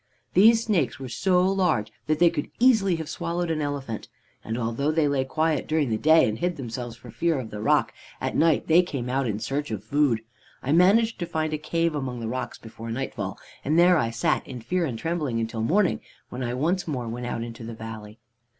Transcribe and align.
"These 0.33 0.63
snakes 0.63 0.97
were 0.99 1.07
so 1.09 1.43
large 1.43 1.91
that 2.07 2.17
they 2.17 2.31
could 2.31 2.49
easily 2.57 2.95
have 2.95 3.07
swallowed 3.07 3.51
an 3.51 3.61
elephant, 3.61 4.07
and 4.43 4.57
although 4.57 4.89
they 4.89 5.07
lay 5.07 5.23
quiet 5.25 5.67
during 5.67 5.91
the 5.91 5.95
day, 5.99 6.27
and 6.27 6.39
hid 6.39 6.57
themselves 6.57 6.95
for 6.95 7.11
fear 7.11 7.37
of 7.39 7.51
the 7.51 7.61
roc, 7.61 7.93
at 8.19 8.35
night 8.35 8.65
they 8.65 8.81
came 8.81 9.09
out 9.11 9.27
in 9.27 9.37
search 9.37 9.69
of 9.69 9.83
food. 9.83 10.21
I 10.63 10.71
managed 10.71 11.19
to 11.19 11.27
find 11.27 11.53
a 11.53 11.59
cave 11.59 11.93
among 11.93 12.19
the 12.19 12.27
rocks 12.27 12.57
before 12.57 12.89
nightfall, 12.89 13.37
and 13.63 13.77
there 13.77 13.95
I 13.99 14.09
sat 14.09 14.47
in 14.47 14.61
fear 14.61 14.85
and 14.85 14.97
trembling 14.97 15.39
until 15.39 15.61
morning, 15.61 16.01
when 16.29 16.41
I 16.41 16.55
once 16.55 16.87
more 16.87 17.07
went 17.07 17.27
out 17.27 17.43
into 17.43 17.63
the 17.63 17.75
valley. 17.75 18.17